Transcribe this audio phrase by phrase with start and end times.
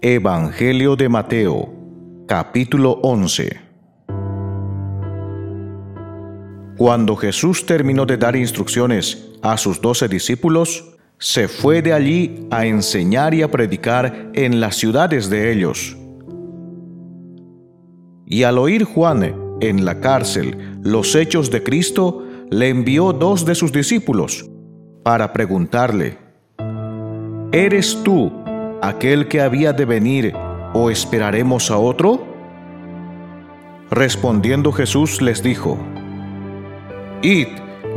[0.00, 1.74] Evangelio de Mateo,
[2.28, 3.60] capítulo 11
[6.76, 12.64] Cuando Jesús terminó de dar instrucciones a sus doce discípulos, se fue de allí a
[12.64, 15.96] enseñar y a predicar en las ciudades de ellos.
[18.24, 23.56] Y al oír Juan en la cárcel los hechos de Cristo, le envió dos de
[23.56, 24.48] sus discípulos
[25.02, 26.27] para preguntarle,
[27.52, 28.30] ¿Eres tú
[28.82, 30.34] aquel que había de venir
[30.74, 32.26] o esperaremos a otro?
[33.90, 35.78] Respondiendo Jesús les dijo,
[37.22, 37.48] Id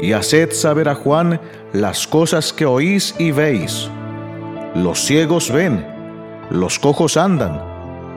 [0.01, 1.41] y haced saber a Juan
[1.73, 3.89] las cosas que oís y veis.
[4.73, 5.85] Los ciegos ven,
[6.49, 7.61] los cojos andan,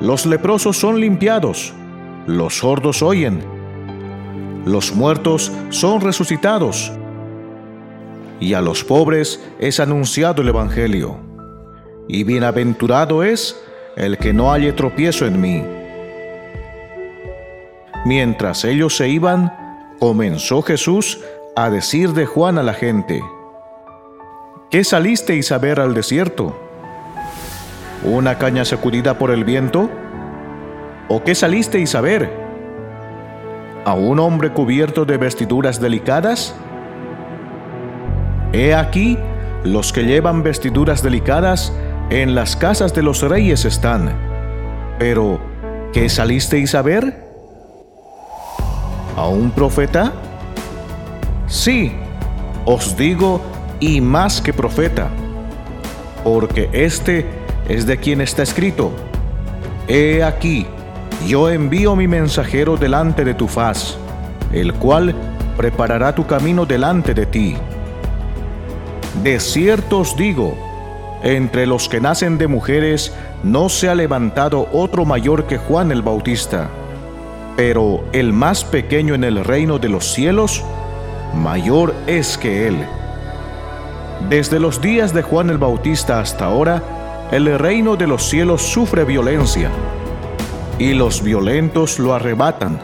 [0.01, 1.75] los leprosos son limpiados,
[2.29, 3.43] los sordos oyen,
[4.67, 6.93] los muertos son resucitados,
[8.39, 11.24] y a los pobres es anunciado el Evangelio.
[12.09, 13.61] Y bienaventurado es
[13.97, 15.63] el que no halle tropiezo en mí.
[18.05, 21.21] Mientras ellos se iban, comenzó Jesús
[21.57, 23.23] a decir de Juan a la gente,
[24.71, 26.61] ¿qué salisteis a ver al desierto?
[28.03, 29.89] ¿Una caña sacudida por el viento?
[31.09, 32.31] ¿O qué salisteis a ver?
[33.87, 36.55] ¿A un hombre cubierto de vestiduras delicadas?
[38.53, 39.17] He aquí,
[39.63, 41.73] los que llevan vestiduras delicadas
[42.11, 44.13] en las casas de los reyes están.
[44.99, 45.41] Pero,
[45.93, 47.25] ¿qué salisteis a ver?
[49.17, 50.13] ¿A un profeta?
[51.47, 51.93] Sí,
[52.65, 53.41] os digo,
[53.81, 55.09] y más que profeta,
[56.23, 57.27] porque este
[57.69, 58.93] es de quien está escrito.
[59.89, 60.67] He aquí,
[61.27, 63.97] yo envío mi mensajero delante de tu faz,
[64.53, 65.15] el cual
[65.57, 67.57] preparará tu camino delante de ti.
[69.23, 70.74] De cierto os digo,
[71.25, 73.13] entre los que nacen de mujeres
[73.43, 76.71] no se ha levantado otro mayor que Juan el Bautista
[77.57, 80.65] pero el más pequeño en el reino de los cielos,
[81.35, 82.77] mayor es que él.
[84.29, 86.83] Desde los días de Juan el Bautista hasta ahora,
[87.31, 89.71] el reino de los cielos sufre violencia,
[90.79, 92.81] y los violentos lo arrebatan,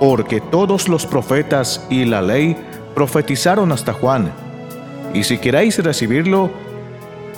[0.00, 2.56] porque todos los profetas y la ley
[2.94, 4.32] profetizaron hasta Juan.
[5.12, 6.50] Y si queréis recibirlo,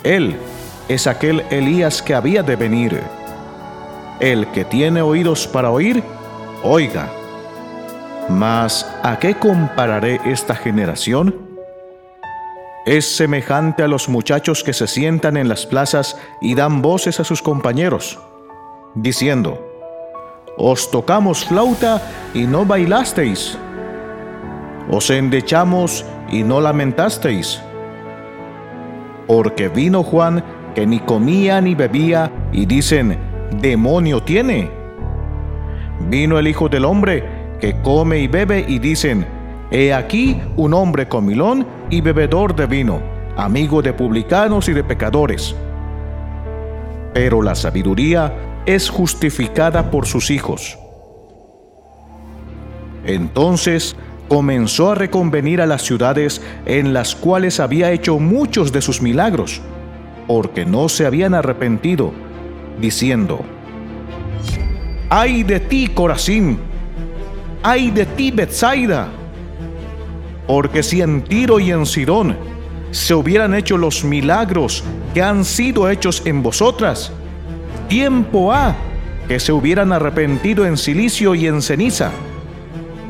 [0.03, 0.37] él
[0.87, 3.01] es aquel Elías que había de venir.
[4.19, 6.03] El que tiene oídos para oír,
[6.63, 7.07] Oiga,
[8.29, 11.35] mas ¿a qué compararé esta generación?
[12.85, 17.23] Es semejante a los muchachos que se sientan en las plazas y dan voces a
[17.23, 18.19] sus compañeros,
[18.95, 19.59] diciendo,
[20.57, 22.01] Os tocamos flauta
[22.33, 23.57] y no bailasteis.
[24.89, 27.61] Os endechamos y no lamentasteis.
[29.27, 30.43] Porque vino Juan
[30.73, 33.17] que ni comía ni bebía y dicen,
[33.61, 34.77] demonio tiene
[36.09, 37.23] Vino el Hijo del Hombre,
[37.59, 39.25] que come y bebe, y dicen,
[39.71, 43.01] He aquí un hombre comilón y bebedor de vino,
[43.35, 45.53] amigo de publicanos y de pecadores.
[47.13, 50.77] Pero la sabiduría es justificada por sus hijos.
[53.03, 59.01] Entonces comenzó a reconvenir a las ciudades en las cuales había hecho muchos de sus
[59.01, 59.61] milagros,
[60.27, 62.11] porque no se habían arrepentido,
[62.79, 63.41] diciendo,
[65.09, 66.59] ¡Ay de ti, Corazín!
[67.63, 69.07] ¡Ay de ti, Bethsaida!
[70.45, 72.35] Porque si en Tiro y en Sidón
[72.91, 74.83] se hubieran hecho los milagros
[75.13, 77.11] que han sido hechos en vosotras,
[77.87, 78.75] tiempo ha
[79.27, 82.11] que se hubieran arrepentido en silicio y en ceniza.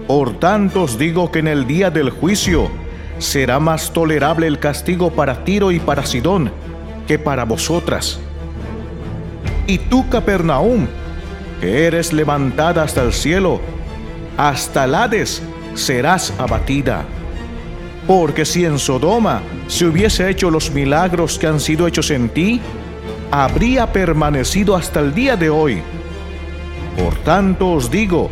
[0.08, 2.72] Por tanto os digo que en el día del juicio
[3.20, 6.50] será más tolerable el castigo para Tiro y para Sidón
[7.08, 8.20] que para vosotras.
[9.68, 10.88] Y tú, Capernaum,
[11.60, 13.60] que eres levantada hasta el cielo,
[14.38, 15.42] hasta el Hades
[15.76, 17.04] serás abatida.
[18.08, 22.62] Porque si en Sodoma se hubiese hecho los milagros que han sido hechos en ti,
[23.30, 25.82] habría permanecido hasta el día de hoy.
[26.98, 28.30] Por tanto os digo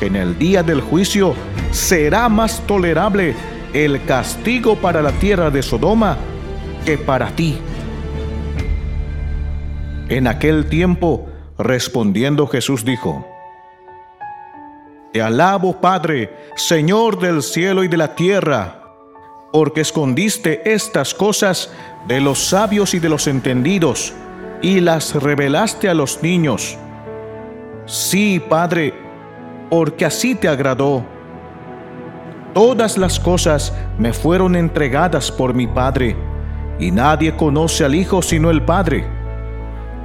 [0.00, 1.34] en el día del juicio
[1.70, 3.34] será más tolerable
[3.72, 6.16] el castigo para la tierra de Sodoma
[6.84, 7.58] que para ti.
[10.08, 11.28] En aquel tiempo
[11.58, 13.26] Respondiendo Jesús dijo,
[15.12, 18.82] Te alabo, Padre, Señor del cielo y de la tierra,
[19.52, 21.72] porque escondiste estas cosas
[22.06, 24.12] de los sabios y de los entendidos,
[24.60, 26.76] y las revelaste a los niños.
[27.86, 28.92] Sí, Padre,
[29.70, 31.04] porque así te agradó.
[32.54, 36.16] Todas las cosas me fueron entregadas por mi Padre,
[36.78, 39.06] y nadie conoce al Hijo sino el Padre,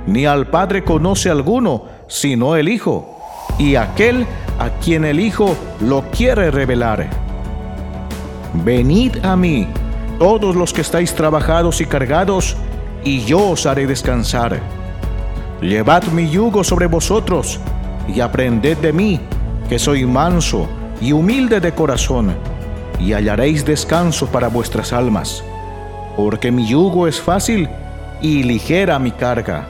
[0.05, 3.19] ni al Padre conoce alguno sino el Hijo,
[3.57, 4.25] y aquel
[4.59, 7.07] a quien el Hijo lo quiere revelar.
[8.53, 9.67] Venid a mí,
[10.19, 12.57] todos los que estáis trabajados y cargados,
[13.03, 14.59] y yo os haré descansar.
[15.61, 17.59] Llevad mi yugo sobre vosotros,
[18.13, 19.21] y aprended de mí,
[19.71, 20.68] que soy manso
[21.00, 22.35] y humilde de corazón,
[23.00, 25.45] y hallaréis descanso para vuestras almas,
[26.18, 27.69] porque mi yugo es fácil
[28.21, 29.65] y ligera mi carga.